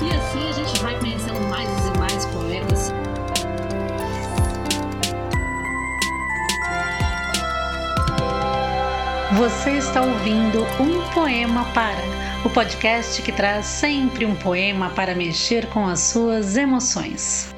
E 0.00 0.10
assim 0.14 0.48
a 0.48 0.52
gente 0.52 0.80
vai 0.80 0.98
conhecendo 0.98 1.40
mais 1.48 1.68
e 1.86 1.98
mais 1.98 2.26
poetas. 2.26 2.92
Você 9.36 9.72
está 9.72 10.02
ouvindo 10.02 10.62
Um 10.80 11.02
Poema 11.12 11.64
Para, 11.72 12.02
o 12.44 12.50
podcast 12.50 13.22
que 13.22 13.30
traz 13.30 13.66
sempre 13.66 14.24
um 14.24 14.34
poema 14.34 14.90
para 14.90 15.14
mexer 15.14 15.66
com 15.66 15.86
as 15.86 16.00
suas 16.00 16.56
emoções. 16.56 17.57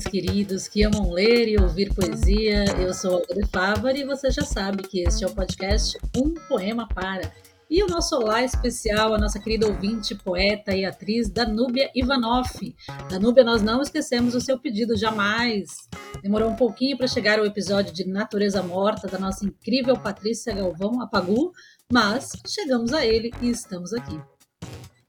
Ouvintes 0.00 0.06
queridos 0.06 0.68
que 0.68 0.82
amam 0.82 1.10
ler 1.10 1.48
e 1.48 1.60
ouvir 1.60 1.94
poesia. 1.94 2.64
Eu 2.78 2.92
sou 2.94 3.22
a 3.30 3.34
de 3.34 3.46
Fávari 3.46 4.00
e 4.00 4.06
você 4.06 4.30
já 4.30 4.42
sabe 4.42 4.82
que 4.82 5.00
este 5.00 5.24
é 5.24 5.26
o 5.26 5.34
podcast 5.34 5.98
Um 6.16 6.34
Poema 6.48 6.88
Para. 6.88 7.30
E 7.68 7.82
o 7.82 7.86
nosso 7.86 8.16
olá 8.16 8.42
especial, 8.42 9.14
a 9.14 9.18
nossa 9.18 9.38
querida 9.38 9.66
ouvinte, 9.66 10.14
poeta 10.14 10.74
e 10.74 10.84
atriz 10.84 11.28
Danúbia 11.28 11.90
Ivanoff. 11.94 12.74
Danúbia, 13.08 13.44
nós 13.44 13.62
não 13.62 13.82
esquecemos 13.82 14.34
o 14.34 14.40
seu 14.40 14.58
pedido, 14.58 14.96
jamais. 14.96 15.88
Demorou 16.22 16.50
um 16.50 16.56
pouquinho 16.56 16.96
para 16.96 17.06
chegar 17.06 17.38
ao 17.38 17.46
episódio 17.46 17.92
de 17.92 18.06
Natureza 18.06 18.62
Morta 18.62 19.06
da 19.06 19.18
nossa 19.18 19.44
incrível 19.44 19.96
Patrícia 19.96 20.54
Galvão 20.54 21.00
Apagu, 21.00 21.52
mas 21.92 22.32
chegamos 22.46 22.92
a 22.92 23.06
ele 23.06 23.30
e 23.40 23.50
estamos 23.50 23.92
aqui. 23.92 24.18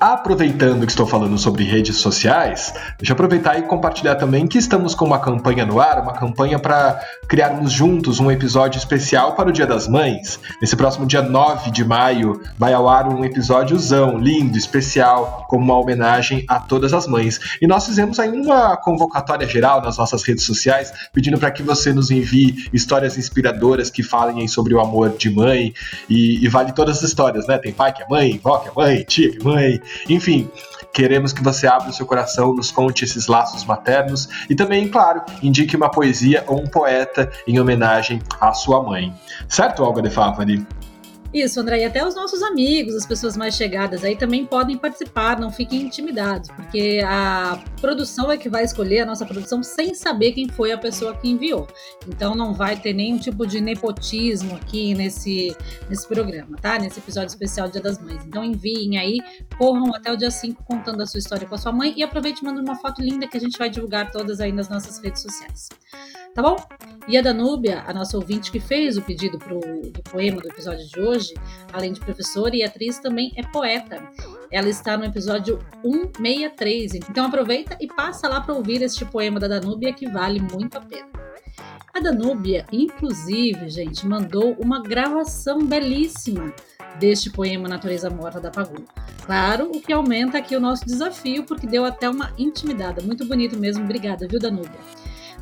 Aproveitando 0.00 0.86
que 0.86 0.92
estou 0.92 1.06
falando 1.06 1.36
sobre 1.36 1.64
redes 1.64 1.96
sociais, 1.96 2.72
deixa 2.98 3.12
eu 3.12 3.14
aproveitar 3.14 3.58
e 3.58 3.62
compartilhar 3.62 4.14
também 4.14 4.46
que 4.46 4.56
estamos 4.56 4.94
com 4.94 5.04
uma 5.04 5.18
campanha 5.18 5.66
no 5.66 5.80
ar, 5.80 6.00
uma 6.00 6.14
campanha 6.14 6.58
para 6.58 7.00
criarmos 7.28 7.70
juntos 7.70 8.18
um 8.18 8.30
episódio 8.30 8.78
especial 8.78 9.34
para 9.34 9.50
o 9.50 9.52
Dia 9.52 9.66
das 9.66 9.86
Mães. 9.86 10.40
Nesse 10.62 10.74
próximo 10.74 11.04
dia 11.04 11.20
9 11.20 11.70
de 11.70 11.84
maio 11.84 12.40
vai 12.56 12.72
ao 12.72 12.88
ar 12.88 13.08
um 13.08 13.24
episódiozão 13.24 14.16
lindo, 14.18 14.56
especial, 14.56 15.44
como 15.48 15.64
uma 15.64 15.78
homenagem 15.78 16.44
a 16.48 16.58
todas 16.60 16.94
as 16.94 17.06
mães. 17.06 17.38
E 17.60 17.66
nós 17.66 17.84
fizemos 17.84 18.18
aí 18.18 18.30
uma 18.30 18.76
convocatória 18.76 19.46
geral 19.46 19.82
nas 19.82 19.98
nossas 19.98 20.22
redes 20.22 20.44
sociais, 20.44 20.92
pedindo 21.12 21.38
para 21.38 21.50
que 21.50 21.62
você 21.62 21.92
nos 21.92 22.10
envie 22.10 22.68
histórias 22.72 23.18
inspiradoras 23.18 23.90
que 23.90 24.02
falem 24.02 24.48
sobre 24.48 24.74
o 24.74 24.80
amor 24.80 25.10
de 25.10 25.28
mãe 25.28 25.74
e, 26.08 26.42
e 26.42 26.48
vale 26.48 26.72
todas 26.72 26.98
as 26.98 27.02
histórias, 27.02 27.46
né? 27.46 27.58
Tem 27.58 27.72
pai 27.72 27.92
que 27.92 28.02
é 28.02 28.08
mãe, 28.08 28.40
vó 28.42 28.58
que 28.58 28.68
é 28.68 28.72
mãe, 28.74 29.04
tia 29.06 29.30
que 29.30 29.38
é 29.38 29.44
mãe, 29.44 29.57
Enfim, 30.08 30.50
queremos 30.92 31.32
que 31.32 31.42
você 31.42 31.66
abra 31.66 31.90
o 31.90 31.92
seu 31.92 32.06
coração, 32.06 32.54
nos 32.54 32.70
conte 32.70 33.04
esses 33.04 33.26
laços 33.26 33.64
maternos 33.64 34.28
e 34.48 34.54
também, 34.54 34.88
claro, 34.88 35.22
indique 35.42 35.76
uma 35.76 35.90
poesia 35.90 36.44
ou 36.46 36.60
um 36.60 36.66
poeta 36.66 37.30
em 37.46 37.60
homenagem 37.60 38.20
à 38.40 38.52
sua 38.52 38.82
mãe. 38.82 39.12
Certo, 39.48 39.82
Olga 39.82 40.02
de 40.02 40.10
Favani? 40.10 40.66
Isso, 41.32 41.60
André, 41.60 41.80
e 41.80 41.84
até 41.84 42.06
os 42.06 42.14
nossos 42.14 42.42
amigos, 42.42 42.94
as 42.94 43.04
pessoas 43.04 43.36
mais 43.36 43.54
chegadas 43.54 44.02
aí 44.02 44.16
também 44.16 44.46
podem 44.46 44.78
participar, 44.78 45.38
não 45.38 45.52
fiquem 45.52 45.82
intimidados, 45.82 46.48
porque 46.48 47.02
a 47.06 47.62
produção 47.82 48.32
é 48.32 48.38
que 48.38 48.48
vai 48.48 48.64
escolher 48.64 49.00
a 49.00 49.06
nossa 49.06 49.26
produção 49.26 49.62
sem 49.62 49.94
saber 49.94 50.32
quem 50.32 50.48
foi 50.48 50.72
a 50.72 50.78
pessoa 50.78 51.14
que 51.14 51.28
enviou. 51.28 51.68
Então 52.08 52.34
não 52.34 52.54
vai 52.54 52.76
ter 52.76 52.94
nenhum 52.94 53.18
tipo 53.18 53.46
de 53.46 53.60
nepotismo 53.60 54.56
aqui 54.56 54.94
nesse, 54.94 55.54
nesse 55.90 56.08
programa, 56.08 56.56
tá? 56.62 56.78
Nesse 56.78 56.98
episódio 56.98 57.28
especial 57.28 57.68
Dia 57.68 57.82
das 57.82 57.98
Mães. 57.98 58.24
Então 58.24 58.42
enviem 58.42 58.96
aí, 58.96 59.18
corram 59.58 59.94
até 59.94 60.10
o 60.10 60.16
dia 60.16 60.30
5 60.30 60.64
contando 60.64 61.02
a 61.02 61.06
sua 61.06 61.18
história 61.18 61.46
com 61.46 61.54
a 61.54 61.58
sua 61.58 61.72
mãe 61.72 61.92
e 61.94 62.02
aproveite 62.02 62.40
e 62.40 62.44
manda 62.44 62.62
uma 62.62 62.76
foto 62.76 63.02
linda 63.02 63.28
que 63.28 63.36
a 63.36 63.40
gente 63.40 63.58
vai 63.58 63.68
divulgar 63.68 64.10
todas 64.10 64.40
aí 64.40 64.50
nas 64.50 64.70
nossas 64.70 64.98
redes 64.98 65.20
sociais. 65.20 65.68
Tá 66.34 66.40
bom? 66.40 66.56
E 67.08 67.16
a 67.16 67.22
Danúbia, 67.22 67.82
a 67.86 67.94
nossa 67.94 68.18
ouvinte 68.18 68.52
que 68.52 68.60
fez 68.60 68.98
o 68.98 69.02
pedido 69.02 69.38
pro, 69.38 69.58
do 69.58 70.02
poema 70.02 70.42
do 70.42 70.48
episódio 70.48 70.86
de 70.86 71.00
hoje, 71.00 71.32
além 71.72 71.90
de 71.94 72.00
professora 72.00 72.54
e 72.54 72.62
atriz, 72.62 72.98
também 72.98 73.32
é 73.34 73.42
poeta. 73.44 74.06
Ela 74.52 74.68
está 74.68 74.94
no 74.94 75.06
episódio 75.06 75.58
163. 75.82 76.96
Então 77.08 77.24
aproveita 77.24 77.78
e 77.80 77.86
passa 77.86 78.28
lá 78.28 78.42
para 78.42 78.52
ouvir 78.52 78.82
este 78.82 79.06
poema 79.06 79.40
da 79.40 79.48
Danúbia 79.48 79.94
que 79.94 80.06
vale 80.06 80.38
muito 80.38 80.76
a 80.76 80.82
pena. 80.82 81.08
A 81.94 82.00
Danúbia, 82.00 82.66
inclusive, 82.70 83.70
gente, 83.70 84.06
mandou 84.06 84.54
uma 84.62 84.82
gravação 84.82 85.64
belíssima 85.64 86.52
deste 86.98 87.30
poema 87.30 87.68
Natureza 87.68 88.10
Morta 88.10 88.38
da 88.38 88.50
Pagu. 88.50 88.84
Claro, 89.24 89.70
o 89.74 89.80
que 89.80 89.92
aumenta 89.94 90.36
aqui 90.36 90.54
o 90.54 90.60
nosso 90.60 90.84
desafio, 90.84 91.44
porque 91.44 91.66
deu 91.66 91.86
até 91.86 92.08
uma 92.08 92.32
intimidada. 92.36 93.00
Muito 93.02 93.24
bonito 93.24 93.58
mesmo. 93.58 93.84
Obrigada, 93.84 94.28
viu, 94.28 94.38
Danúbia? 94.38 94.97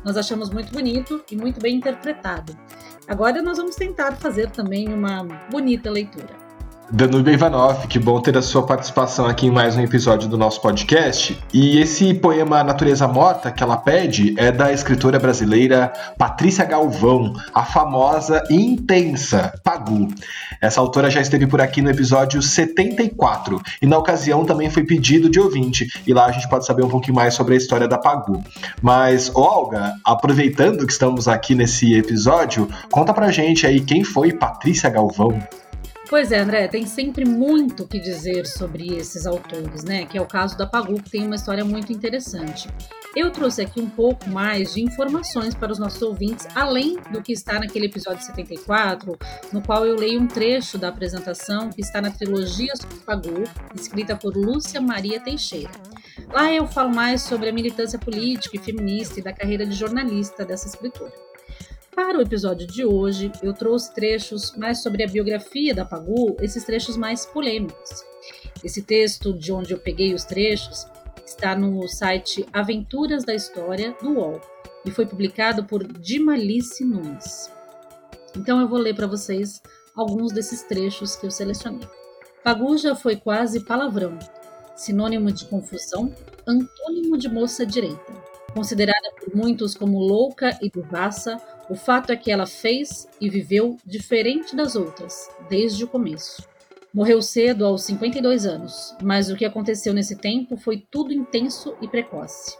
Nós 0.07 0.15
achamos 0.15 0.49
muito 0.49 0.71
bonito 0.71 1.21
e 1.29 1.35
muito 1.35 1.59
bem 1.59 1.75
interpretado. 1.75 2.57
Agora 3.09 3.41
nós 3.41 3.57
vamos 3.57 3.75
tentar 3.75 4.15
fazer 4.15 4.49
também 4.49 4.87
uma 4.87 5.21
bonita 5.51 5.91
leitura. 5.91 6.46
Danube 6.89 7.33
Ivanov, 7.33 7.85
que 7.87 7.99
bom 7.99 8.21
ter 8.21 8.37
a 8.37 8.41
sua 8.41 8.65
participação 8.65 9.25
aqui 9.25 9.47
em 9.47 9.51
mais 9.51 9.75
um 9.75 9.81
episódio 9.81 10.29
do 10.29 10.37
nosso 10.37 10.61
podcast. 10.61 11.37
E 11.53 11.79
esse 11.79 12.13
poema 12.13 12.63
Natureza 12.63 13.05
Morta 13.05 13.51
que 13.51 13.61
ela 13.61 13.75
pede 13.75 14.33
é 14.37 14.53
da 14.53 14.71
escritora 14.71 15.19
brasileira 15.19 15.91
Patrícia 16.17 16.63
Galvão, 16.63 17.33
a 17.53 17.65
famosa 17.65 18.41
e 18.49 18.55
intensa 18.55 19.53
Pagu. 19.65 20.07
Essa 20.61 20.79
autora 20.79 21.09
já 21.09 21.19
esteve 21.19 21.45
por 21.45 21.59
aqui 21.59 21.81
no 21.81 21.89
episódio 21.89 22.41
74 22.41 23.61
e 23.81 23.85
na 23.85 23.97
ocasião 23.97 24.45
também 24.45 24.69
foi 24.69 24.85
pedido 24.85 25.29
de 25.29 25.41
ouvinte 25.41 25.87
e 26.07 26.13
lá 26.13 26.27
a 26.27 26.31
gente 26.31 26.47
pode 26.47 26.65
saber 26.65 26.85
um 26.85 26.89
pouquinho 26.89 27.15
mais 27.15 27.33
sobre 27.33 27.55
a 27.55 27.57
história 27.57 27.87
da 27.87 27.97
Pagu. 27.97 28.41
Mas, 28.81 29.29
Olga, 29.35 29.93
aproveitando 30.05 30.87
que 30.87 30.93
estamos 30.93 31.27
aqui 31.27 31.53
nesse 31.53 31.93
episódio, 31.95 32.69
conta 32.89 33.13
pra 33.13 33.29
gente 33.29 33.67
aí 33.67 33.81
quem 33.81 34.05
foi 34.05 34.31
Patrícia 34.31 34.89
Galvão. 34.89 35.37
Pois 36.09 36.31
é, 36.31 36.39
André, 36.39 36.69
tem 36.69 36.85
sempre 36.85 37.25
muito 37.25 37.83
o 37.83 37.87
que 37.87 37.99
dizer 37.99 38.45
sobre 38.45 38.95
esses 38.95 39.25
autores, 39.25 39.83
né? 39.83 40.05
Que 40.05 40.17
é 40.17 40.21
o 40.21 40.25
caso 40.25 40.57
da 40.57 40.65
Pagu, 40.65 41.01
que 41.03 41.09
tem 41.09 41.25
uma 41.25 41.35
história 41.35 41.65
muito 41.65 41.91
interessante. 41.91 42.69
Eu 43.13 43.29
trouxe 43.29 43.63
aqui 43.63 43.81
um 43.81 43.89
pouco 43.89 44.29
mais 44.29 44.73
de 44.73 44.81
informações 44.81 45.53
para 45.53 45.69
os 45.69 45.77
nossos 45.77 46.01
ouvintes, 46.01 46.47
além 46.55 46.97
do 47.11 47.21
que 47.21 47.33
está 47.33 47.59
naquele 47.59 47.87
episódio 47.87 48.25
74, 48.25 49.17
no 49.51 49.61
qual 49.61 49.85
eu 49.85 49.95
leio 49.95 50.21
um 50.21 50.27
trecho 50.27 50.77
da 50.77 50.87
apresentação 50.87 51.69
que 51.69 51.81
está 51.81 52.01
na 52.01 52.09
trilogia 52.09 52.73
sobre 52.77 52.99
Pagu, 52.99 53.43
escrita 53.75 54.15
por 54.15 54.33
Lúcia 54.33 54.79
Maria 54.79 55.19
Teixeira. 55.19 55.71
Lá 56.31 56.53
eu 56.53 56.67
falo 56.67 56.95
mais 56.95 57.21
sobre 57.23 57.49
a 57.49 57.53
militância 57.53 57.99
política 57.99 58.55
e 58.55 58.59
feminista 58.59 59.19
e 59.19 59.23
da 59.23 59.33
carreira 59.33 59.65
de 59.65 59.73
jornalista 59.73 60.45
dessa 60.45 60.67
escritora. 60.67 61.26
Para 61.97 62.19
o 62.19 62.21
episódio 62.21 62.67
de 62.67 62.85
hoje, 62.85 63.31
eu 63.41 63.53
trouxe 63.53 63.91
trechos 63.91 64.55
mais 64.55 64.83
sobre 64.83 65.03
a 65.03 65.07
biografia 65.07 65.73
da 65.73 65.83
Pagu, 65.83 66.37
esses 66.39 66.63
trechos 66.63 66.95
mais 66.95 67.25
polêmicos. 67.25 68.05
Esse 68.63 68.83
texto, 68.83 69.33
de 69.33 69.51
onde 69.51 69.73
eu 69.73 69.79
peguei 69.79 70.13
os 70.13 70.23
trechos, 70.23 70.85
está 71.25 71.55
no 71.55 71.87
site 71.87 72.45
Aventuras 72.53 73.25
da 73.25 73.33
História 73.33 73.97
do 73.99 74.11
UOL 74.11 74.39
e 74.85 74.91
foi 74.91 75.07
publicado 75.07 75.63
por 75.63 75.83
Dimalice 75.83 76.85
Nunes. 76.85 77.51
Então 78.37 78.61
eu 78.61 78.67
vou 78.67 78.77
ler 78.77 78.95
para 78.95 79.07
vocês 79.07 79.59
alguns 79.95 80.31
desses 80.31 80.61
trechos 80.61 81.15
que 81.15 81.25
eu 81.25 81.31
selecionei. 81.31 81.87
Pagu 82.43 82.77
já 82.77 82.93
foi 82.93 83.15
quase 83.15 83.61
palavrão, 83.61 84.19
sinônimo 84.75 85.31
de 85.31 85.45
confusão, 85.45 86.13
antônimo 86.45 87.17
de 87.17 87.27
moça 87.27 87.65
direita. 87.65 88.13
Considerada 88.53 89.11
por 89.19 89.35
muitos 89.35 89.73
como 89.73 89.97
louca 89.97 90.55
e 90.61 90.69
devassa, 90.69 91.41
o 91.69 91.75
fato 91.75 92.11
é 92.11 92.15
que 92.15 92.31
ela 92.31 92.45
fez 92.45 93.07
e 93.19 93.29
viveu 93.29 93.77
diferente 93.85 94.55
das 94.55 94.75
outras, 94.75 95.29
desde 95.49 95.83
o 95.83 95.87
começo. 95.87 96.47
Morreu 96.93 97.21
cedo, 97.21 97.65
aos 97.65 97.83
52 97.83 98.45
anos, 98.45 98.95
mas 99.01 99.29
o 99.29 99.35
que 99.35 99.45
aconteceu 99.45 99.93
nesse 99.93 100.15
tempo 100.15 100.55
foi 100.57 100.85
tudo 100.89 101.13
intenso 101.13 101.75
e 101.81 101.87
precoce. 101.87 102.57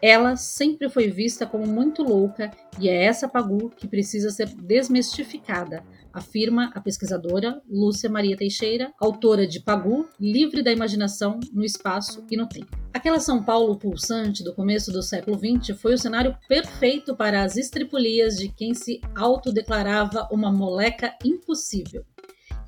Ela 0.00 0.36
sempre 0.36 0.88
foi 0.88 1.08
vista 1.08 1.46
como 1.46 1.66
muito 1.66 2.02
louca 2.02 2.50
e 2.78 2.88
é 2.88 3.04
essa 3.04 3.28
Pagu 3.28 3.70
que 3.70 3.86
precisa 3.86 4.30
ser 4.30 4.48
desmistificada, 4.48 5.84
afirma 6.14 6.70
a 6.74 6.80
pesquisadora 6.80 7.60
Lúcia 7.68 8.08
Maria 8.08 8.36
Teixeira, 8.36 8.92
autora 9.00 9.46
de 9.46 9.60
Pagu, 9.60 10.08
Livre 10.18 10.62
da 10.62 10.72
Imaginação 10.72 11.40
no 11.52 11.64
Espaço 11.64 12.24
e 12.30 12.36
no 12.36 12.48
Tempo. 12.48 12.78
Aquela 12.94 13.18
São 13.18 13.42
Paulo 13.42 13.76
pulsante 13.76 14.44
do 14.44 14.54
começo 14.54 14.92
do 14.92 15.02
século 15.02 15.36
XX 15.36 15.76
foi 15.76 15.94
o 15.94 15.98
cenário 15.98 16.38
perfeito 16.48 17.16
para 17.16 17.42
as 17.42 17.56
estripulias 17.56 18.36
de 18.36 18.48
quem 18.48 18.72
se 18.72 19.00
autodeclarava 19.16 20.28
uma 20.30 20.52
moleca 20.52 21.12
impossível. 21.24 22.04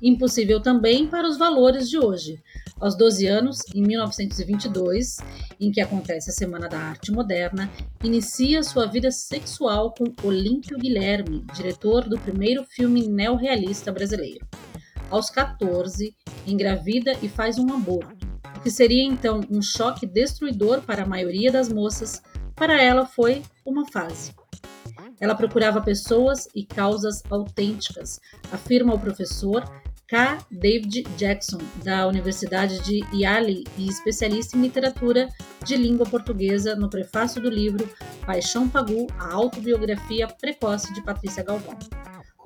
Impossível 0.01 0.61
também 0.61 1.07
para 1.07 1.27
os 1.27 1.37
valores 1.37 1.89
de 1.89 1.97
hoje. 1.97 2.43
Aos 2.79 2.95
12 2.95 3.25
anos, 3.25 3.63
em 3.73 3.81
1922, 3.81 5.17
em 5.59 5.71
que 5.71 5.81
acontece 5.81 6.29
a 6.29 6.33
Semana 6.33 6.69
da 6.69 6.77
Arte 6.77 7.11
Moderna, 7.11 7.71
inicia 8.03 8.61
sua 8.61 8.85
vida 8.85 9.09
sexual 9.09 9.95
com 9.97 10.13
Olímpio 10.23 10.77
Guilherme, 10.77 11.43
diretor 11.55 12.07
do 12.07 12.19
primeiro 12.19 12.63
filme 12.63 13.07
neorrealista 13.07 13.91
brasileiro. 13.91 14.45
Aos 15.09 15.31
14, 15.31 16.15
engravida 16.45 17.13
e 17.19 17.27
faz 17.27 17.57
um 17.57 17.73
aborto, 17.73 18.27
o 18.55 18.59
que 18.59 18.69
seria 18.69 19.03
então 19.03 19.41
um 19.49 19.61
choque 19.61 20.05
destruidor 20.05 20.83
para 20.83 21.01
a 21.01 21.07
maioria 21.07 21.51
das 21.51 21.69
moças, 21.73 22.21
para 22.55 22.79
ela 22.79 23.07
foi 23.07 23.41
uma 23.65 23.89
fase. 23.91 24.35
Ela 25.19 25.33
procurava 25.33 25.81
pessoas 25.81 26.47
e 26.53 26.63
causas 26.63 27.23
autênticas, 27.31 28.19
afirma 28.51 28.93
o 28.93 28.99
professor 28.99 29.63
K. 30.07 30.37
David 30.49 31.03
Jackson, 31.17 31.57
da 31.83 32.07
Universidade 32.07 32.79
de 32.79 33.01
Yale 33.13 33.65
e 33.77 33.89
especialista 33.89 34.57
em 34.57 34.61
literatura 34.61 35.27
de 35.65 35.75
língua 35.75 36.05
portuguesa, 36.05 36.75
no 36.75 36.89
prefácio 36.89 37.41
do 37.41 37.49
livro 37.49 37.89
Paixão 38.25 38.69
Pagu, 38.69 39.07
a 39.19 39.33
autobiografia 39.33 40.27
precoce 40.27 40.93
de 40.93 41.01
Patrícia 41.01 41.43
Galvão. 41.43 41.77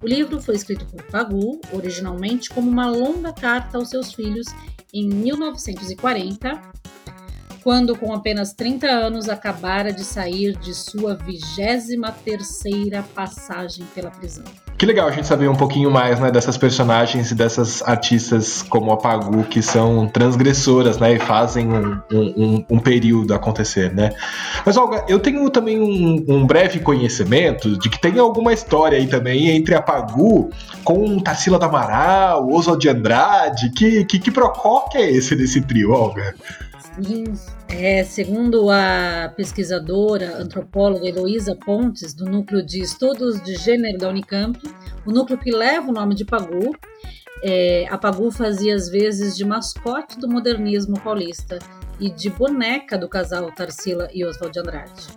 O 0.02 0.08
livro 0.08 0.42
foi 0.42 0.56
escrito 0.56 0.86
por 0.88 1.04
Pagu, 1.04 1.62
originalmente 1.72 2.50
como 2.50 2.68
uma 2.70 2.90
longa 2.90 3.32
carta 3.32 3.78
aos 3.78 3.92
seus 3.92 4.12
filhos 4.12 4.48
em 4.92 5.08
1940, 5.08 6.60
quando 7.64 7.98
com 7.98 8.14
apenas 8.14 8.54
30 8.54 8.88
anos 8.88 9.30
acabara 9.30 9.92
de 9.92 10.04
sair 10.04 10.58
de 10.58 10.74
sua 10.74 11.16
23 11.16 12.02
terceira 12.24 13.04
passagem 13.14 13.86
pela 13.94 14.10
prisão. 14.10 14.44
Que 14.78 14.86
legal 14.86 15.08
a 15.08 15.12
gente 15.12 15.28
saber 15.28 15.48
um 15.48 15.56
pouquinho 15.56 15.92
mais, 15.92 16.20
né, 16.20 16.32
dessas 16.32 16.58
personagens 16.58 17.30
e 17.30 17.36
dessas 17.36 17.84
artistas 17.84 18.64
como 18.64 18.92
a 18.92 18.98
Pagu, 18.98 19.44
que 19.44 19.62
são 19.62 20.08
transgressoras, 20.08 20.98
né, 20.98 21.14
e 21.14 21.20
fazem 21.20 21.68
um, 21.68 22.02
um, 22.12 22.66
um 22.68 22.80
período 22.80 23.34
acontecer, 23.34 23.94
né. 23.94 24.12
Mas, 24.66 24.78
Olga, 24.78 25.06
eu 25.08 25.20
tenho 25.20 25.48
também 25.52 25.80
um, 25.80 26.26
um, 26.28 26.48
breve 26.48 26.80
conhecimento 26.80 27.78
de 27.78 27.90
que 27.90 28.02
tem 28.02 28.18
alguma 28.18 28.54
história 28.54 28.98
aí 28.98 29.06
também 29.06 29.50
entre 29.50 29.76
a 29.76 29.82
Pagu 29.82 30.50
com 30.84 31.20
Tarsila 31.20 31.60
do 31.60 31.66
Amaral, 31.66 32.50
Oswald 32.52 32.82
de 32.82 32.90
Andrade, 32.90 33.70
que, 33.70 34.04
que, 34.06 34.18
que 34.18 34.32
procó 34.32 34.88
que 34.90 34.98
é 34.98 35.12
esse 35.12 35.36
desse 35.36 35.62
trio, 35.62 35.92
Olga? 35.92 36.34
É, 37.70 38.04
segundo 38.04 38.70
a 38.70 39.32
pesquisadora 39.36 40.38
antropóloga 40.38 41.08
Heloísa 41.08 41.56
Pontes, 41.56 42.14
do 42.14 42.26
Núcleo 42.26 42.66
de 42.66 42.82
Estudos 42.82 43.42
de 43.42 43.56
Gênero 43.56 43.98
da 43.98 44.10
Unicamp, 44.10 44.60
o 45.06 45.12
núcleo 45.12 45.40
que 45.40 45.52
leva 45.52 45.90
o 45.90 45.94
nome 45.94 46.16
de 46.16 46.26
Pagu, 46.26 46.76
é, 47.44 47.88
a 47.90 47.98
Pagu 47.98 48.30
fazia 48.30 48.76
às 48.76 48.90
vezes 48.90 49.36
de 49.36 49.46
mascote 49.46 50.20
do 50.20 50.28
modernismo 50.28 51.00
paulista 51.00 51.60
e 52.00 52.10
de 52.10 52.30
boneca 52.30 52.98
do 52.98 53.08
casal 53.08 53.52
Tarsila 53.52 54.10
e 54.14 54.26
Oswald 54.26 54.54
de 54.54 54.60
Andrade. 54.60 55.08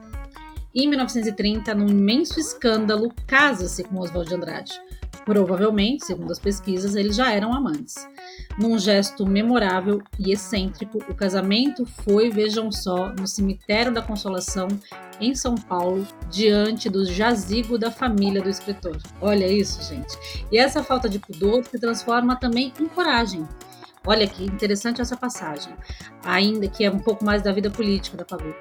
Em 0.74 0.88
1930, 0.88 1.74
num 1.74 1.88
imenso 1.88 2.40
escândalo, 2.40 3.12
casa-se 3.26 3.84
com 3.84 4.00
Oswald 4.00 4.28
de 4.28 4.34
Andrade. 4.34 4.72
Provavelmente, 5.24 6.04
segundo 6.04 6.32
as 6.32 6.38
pesquisas, 6.38 6.94
eles 6.94 7.16
já 7.16 7.32
eram 7.32 7.54
amantes. 7.54 7.94
Num 8.56 8.78
gesto 8.78 9.26
memorável 9.26 10.00
e 10.18 10.32
excêntrico, 10.32 10.98
o 11.08 11.14
casamento 11.14 11.84
foi, 11.84 12.30
vejam 12.30 12.70
só, 12.70 13.08
no 13.08 13.26
cemitério 13.26 13.92
da 13.92 14.00
Consolação, 14.00 14.68
em 15.20 15.34
São 15.34 15.56
Paulo, 15.56 16.06
diante 16.30 16.88
do 16.88 17.04
jazigo 17.04 17.76
da 17.76 17.90
família 17.90 18.40
do 18.40 18.48
escritor. 18.48 18.96
Olha 19.20 19.46
isso, 19.46 19.82
gente. 19.82 20.16
E 20.52 20.58
essa 20.58 20.84
falta 20.84 21.08
de 21.08 21.18
pudor 21.18 21.64
se 21.64 21.80
transforma 21.80 22.36
também 22.36 22.72
em 22.80 22.86
coragem. 22.86 23.44
Olha 24.06 24.26
que 24.26 24.44
interessante 24.44 25.00
essa 25.00 25.16
passagem, 25.16 25.72
ainda 26.22 26.68
que 26.68 26.84
é 26.84 26.90
um 26.90 26.98
pouco 26.98 27.24
mais 27.24 27.42
da 27.42 27.50
vida 27.50 27.70
política 27.70 28.18
da 28.18 28.24
Pagu. 28.24 28.54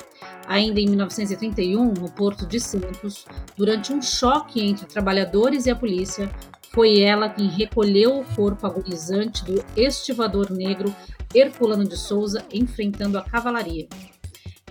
Ainda 0.47 0.79
em 0.79 0.85
1931, 0.85 1.83
no 1.83 2.09
Porto 2.09 2.45
de 2.45 2.61
Santos, 2.61 3.25
durante 3.57 3.91
um 3.91 4.01
choque 4.01 4.61
entre 4.61 4.85
trabalhadores 4.85 5.65
e 5.65 5.69
a 5.69 5.75
polícia, 5.75 6.31
foi 6.73 7.01
ela 7.01 7.29
quem 7.29 7.47
recolheu 7.47 8.19
o 8.19 8.25
corpo 8.35 8.65
agonizante 8.65 9.45
do 9.45 9.63
estivador 9.77 10.51
negro 10.51 10.93
Herculano 11.33 11.87
de 11.87 11.95
Souza 11.95 12.43
enfrentando 12.51 13.17
a 13.17 13.21
cavalaria. 13.21 13.87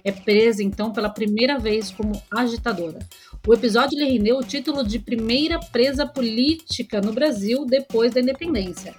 É 0.04 0.10
presa 0.10 0.64
então 0.64 0.92
pela 0.92 1.08
primeira 1.08 1.60
vez 1.60 1.92
como 1.92 2.20
agitadora. 2.28 2.98
O 3.46 3.54
episódio 3.54 3.96
lhe 3.96 4.04
rendeu 4.04 4.36
o 4.36 4.44
título 4.44 4.84
de 4.84 4.98
primeira 4.98 5.60
presa 5.60 6.04
política 6.04 7.00
no 7.00 7.12
Brasil 7.12 7.64
depois 7.64 8.12
da 8.12 8.20
independência. 8.20 8.94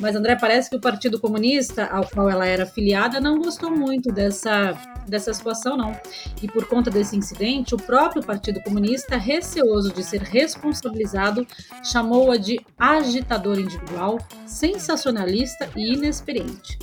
Mas, 0.00 0.16
André, 0.16 0.36
parece 0.36 0.68
que 0.68 0.76
o 0.76 0.80
Partido 0.80 1.20
Comunista, 1.20 1.86
ao 1.86 2.06
qual 2.08 2.28
ela 2.28 2.44
era 2.44 2.66
filiada, 2.66 3.20
não 3.20 3.38
gostou 3.38 3.70
muito 3.70 4.12
dessa, 4.12 4.72
dessa 5.06 5.32
situação, 5.32 5.76
não. 5.76 5.96
E 6.42 6.48
por 6.48 6.66
conta 6.66 6.90
desse 6.90 7.16
incidente, 7.16 7.74
o 7.74 7.78
próprio 7.78 8.22
Partido 8.22 8.60
Comunista, 8.62 9.16
receoso 9.16 9.92
de 9.92 10.02
ser 10.02 10.22
responsabilizado, 10.22 11.46
chamou-a 11.84 12.36
de 12.36 12.58
agitadora 12.78 13.60
individual, 13.60 14.18
sensacionalista 14.46 15.68
e 15.76 15.94
inexperiente. 15.94 16.76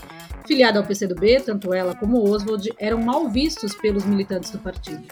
Filiada 0.47 0.79
ao 0.79 0.85
PCdoB, 0.85 1.41
tanto 1.41 1.73
ela 1.73 1.93
como 1.95 2.27
Oswald 2.27 2.71
eram 2.79 3.01
mal 3.01 3.29
vistos 3.29 3.75
pelos 3.75 4.05
militantes 4.05 4.51
do 4.51 4.59
partido. 4.59 5.03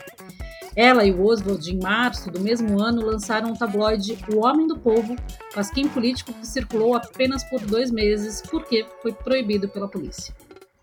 Ela 0.80 1.04
e 1.04 1.12
o 1.12 1.26
Oswald, 1.26 1.70
em 1.70 1.78
março 1.78 2.31
do 2.31 2.40
mesmo 2.40 2.81
ano, 2.81 3.06
lançaram 3.06 3.52
o 3.52 3.58
tabloide 3.58 4.18
O 4.34 4.46
Homem 4.46 4.66
do 4.66 4.80
Povo, 4.80 5.14
pasquim 5.54 5.90
político 5.90 6.31
que 6.31 6.48
circulou 6.48 6.96
apenas 6.96 7.44
por 7.50 7.60
dois 7.60 7.92
meses, 7.92 8.42
porque 8.50 8.86
foi 9.02 9.12
proibido 9.12 9.68
pela 9.68 9.90
polícia. 9.90 10.34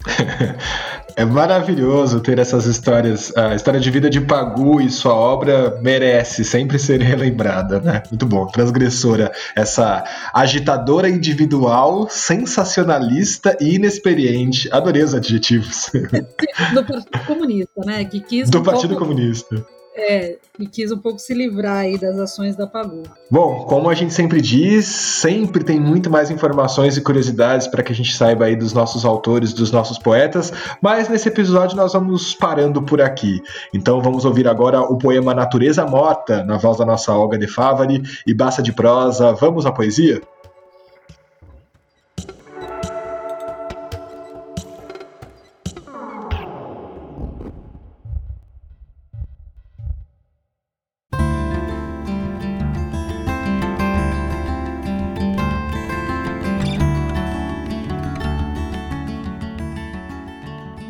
É 1.19 1.25
maravilhoso 1.25 2.21
ter 2.21 2.39
essas 2.39 2.67
histórias. 2.67 3.35
A 3.35 3.55
história 3.55 3.81
de 3.81 3.91
vida 3.91 4.11
de 4.11 4.21
Pagu 4.21 4.83
e 4.83 4.91
sua 4.91 5.15
obra 5.15 5.81
merece 5.81 6.45
sempre 6.45 6.79
ser 6.79 7.01
relembrada, 7.01 7.81
né? 7.81 8.03
Muito 8.11 8.27
bom. 8.27 8.47
Transgressora, 8.49 9.33
essa 9.57 10.05
agitadora 10.35 11.09
individual, 11.09 12.07
sensacionalista 12.11 13.57
e 13.59 13.77
inexperiente. 13.77 14.69
Adorei 14.71 15.03
os 15.03 15.15
adjetivos. 15.15 15.91
Do 16.75 16.85
Partido 16.85 17.27
Comunista, 17.27 17.81
né? 17.87 18.05
Que 18.05 18.21
quis 18.21 18.51
Do 18.51 18.59
um 18.59 18.63
Partido 18.63 18.91
pouco... 18.91 19.07
Comunista. 19.07 19.65
É, 19.99 20.37
e 20.59 20.67
quis 20.67 20.93
um 20.93 20.99
pouco 20.99 21.19
se 21.19 21.33
livrar 21.33 21.79
aí 21.79 21.99
das 21.99 22.19
ações 22.19 22.55
da 22.55 22.67
Pagu. 22.67 23.03
Bom, 23.31 23.65
como 23.65 23.89
a 23.89 23.95
gente 23.95 24.13
sempre 24.13 24.43
diz, 24.43 24.85
sempre 24.85 25.65
tem 25.65 25.81
muito 25.81 26.11
mais 26.11 26.31
informações 26.31 26.99
e 26.99 27.01
curiosidades 27.01 27.67
para 27.67 27.83
que 27.83 27.93
a 27.93 27.95
gente 27.95 28.15
saiba 28.15 28.45
aí 28.45 28.55
dos 28.55 28.75
nossos 28.75 29.07
autores, 29.07 29.55
dos 29.55 29.73
nossos 29.73 29.99
poetas, 29.99 30.53
mas 30.83 31.09
nesse 31.09 31.29
episódio 31.29 31.77
nós 31.79 31.95
vamos 31.95 32.35
parando 32.35 32.83
por 32.83 33.01
aqui. 33.01 33.41
Então 33.73 34.03
vamos 34.03 34.27
ouvir 34.27 34.47
agora 34.47 34.83
o 34.83 34.99
poema 34.99 35.35
Natureza 35.35 35.87
Morta, 35.87 36.45
na 36.45 36.59
voz 36.59 36.77
da 36.77 36.85
nossa 36.85 37.15
Olga 37.15 37.39
de 37.39 37.49
Favari, 37.49 38.03
e 38.27 38.35
basta 38.35 38.63
de 38.63 38.75
prosa, 38.75 39.33
vamos 39.33 39.65
à 39.65 39.73
poesia? 39.73 40.21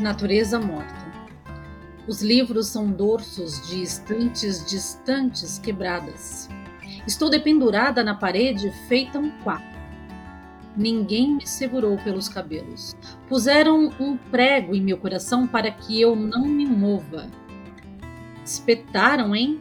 Natureza 0.07 0.61
morta. 0.61 1.05
Os 2.07 2.23
livros 2.23 2.69
são 2.69 2.93
dorsos 2.93 3.67
de 3.67 3.83
estantes 3.83 4.65
distantes 4.65 5.59
quebradas. 5.59 6.49
Estou 7.05 7.29
dependurada 7.29 8.05
na 8.05 8.15
parede, 8.15 8.71
feita 8.87 9.19
um 9.19 9.33
quadro. 9.43 9.67
Ninguém 10.77 11.35
me 11.35 11.45
segurou 11.45 11.97
pelos 11.99 12.29
cabelos. 12.29 12.95
Puseram 13.29 13.91
um 13.99 14.17
prego 14.17 14.77
em 14.77 14.81
meu 14.81 14.97
coração 14.97 15.45
para 15.45 15.73
que 15.73 16.01
eu 16.01 16.15
não 16.15 16.47
me 16.47 16.67
mova. 16.67 17.27
Espetaram, 18.45 19.35
hein? 19.35 19.61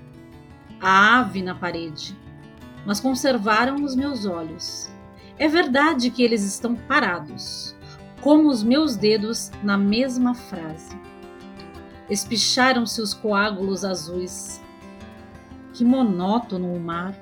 A 0.80 1.22
ave 1.22 1.42
na 1.42 1.56
parede, 1.56 2.16
mas 2.86 3.00
conservaram 3.00 3.84
os 3.84 3.96
meus 3.96 4.28
olhos. 4.28 4.92
É 5.40 5.48
verdade 5.48 6.12
que 6.12 6.22
eles 6.22 6.44
estão 6.44 6.76
parados 6.76 7.76
como 8.26 8.50
os 8.50 8.64
meus 8.64 8.96
dedos 8.96 9.52
na 9.62 9.78
mesma 9.78 10.34
frase. 10.34 10.98
espicharam-se 12.10 13.00
os 13.00 13.14
coágulos 13.14 13.86
azuis. 13.86 14.60
Que 15.72 15.86
monótono 15.86 16.74
o 16.74 16.80
mar! 16.80 17.16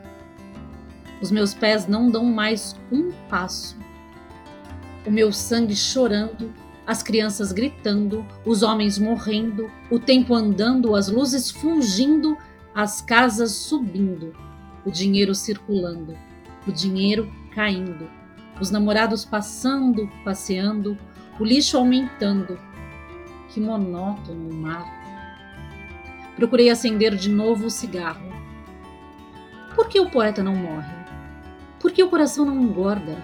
Os 1.21 1.29
meus 1.29 1.53
pés 1.53 1.87
não 1.87 2.09
dão 2.09 2.23
mais 2.23 2.77
um 2.89 3.11
passo. 3.27 3.77
O 5.05 5.11
meu 5.11 5.33
sangue 5.33 5.75
chorando, 5.75 6.53
as 6.87 7.03
crianças 7.03 7.51
gritando, 7.51 8.25
os 8.45 8.63
homens 8.63 8.97
morrendo, 8.97 9.69
o 9.91 9.99
tempo 9.99 10.33
andando, 10.33 10.95
as 10.95 11.09
luzes 11.09 11.51
fulgindo, 11.51 12.37
as 12.73 13.01
casas 13.01 13.51
subindo, 13.51 14.33
o 14.85 14.89
dinheiro 14.89 15.35
circulando, 15.35 16.17
o 16.65 16.71
dinheiro 16.71 17.29
caindo, 17.53 18.09
os 18.63 18.71
namorados 18.71 19.25
passando, 19.25 20.09
passeando, 20.23 20.97
o 21.37 21.43
lixo 21.43 21.77
aumentando. 21.77 22.57
Que 23.49 23.59
monótono 23.59 24.49
o 24.49 24.53
mar. 24.53 24.85
Procurei 26.37 26.69
acender 26.69 27.13
de 27.15 27.29
novo 27.29 27.65
o 27.65 27.69
cigarro. 27.69 28.31
Por 29.75 29.89
que 29.89 29.99
o 29.99 30.09
poeta 30.09 30.41
não 30.41 30.55
morre? 30.55 30.95
Por 31.79 31.91
que 31.91 32.01
o 32.01 32.09
coração 32.09 32.45
não 32.45 32.59
engorda? 32.61 33.17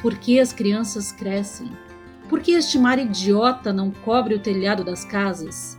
Por 0.00 0.16
que 0.16 0.38
as 0.38 0.52
crianças 0.52 1.10
crescem? 1.10 1.70
Por 2.28 2.40
que 2.40 2.52
este 2.52 2.78
mar 2.78 2.98
idiota 2.98 3.72
não 3.72 3.90
cobre 3.90 4.34
o 4.34 4.40
telhado 4.40 4.84
das 4.84 5.04
casas? 5.04 5.76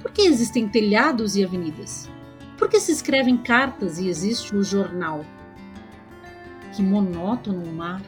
Por 0.00 0.10
que 0.10 0.22
existem 0.22 0.66
telhados 0.66 1.36
e 1.36 1.44
avenidas? 1.44 2.08
Por 2.56 2.70
que 2.70 2.80
se 2.80 2.90
escrevem 2.90 3.36
cartas 3.36 3.98
e 3.98 4.08
existe 4.08 4.56
o 4.56 4.62
jornal? 4.62 5.24
Que 6.78 6.82
monótono 6.84 7.64
o 7.64 7.74
mar. 7.74 8.00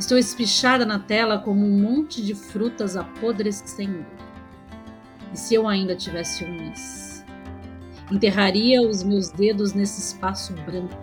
Estou 0.00 0.18
espichada 0.18 0.84
na 0.84 0.98
tela 0.98 1.38
como 1.38 1.64
um 1.64 1.80
monte 1.80 2.20
de 2.20 2.34
frutas 2.34 2.96
apodrecendo. 2.96 4.04
E 5.32 5.36
se 5.38 5.54
eu 5.54 5.68
ainda 5.68 5.94
tivesse 5.94 6.44
unhas? 6.44 7.24
Enterraria 8.10 8.82
os 8.82 9.04
meus 9.04 9.28
dedos 9.28 9.74
nesse 9.74 10.00
espaço 10.00 10.54
branco. 10.64 10.98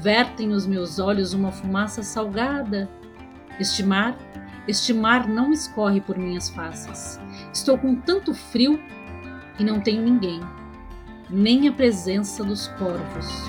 Vertem 0.00 0.50
os 0.50 0.66
meus 0.66 0.98
olhos 0.98 1.32
uma 1.32 1.52
fumaça 1.52 2.02
salgada. 2.02 2.90
Este 3.60 3.84
mar, 3.84 4.16
este 4.66 4.92
mar 4.92 5.28
não 5.28 5.52
escorre 5.52 6.00
por 6.00 6.18
minhas 6.18 6.50
faces. 6.50 7.20
Estou 7.54 7.78
com 7.78 7.94
tanto 7.94 8.34
frio 8.34 8.80
e 9.60 9.62
não 9.62 9.80
tenho 9.80 10.02
ninguém, 10.02 10.40
nem 11.30 11.68
a 11.68 11.72
presença 11.72 12.42
dos 12.42 12.66
corvos. 12.66 13.48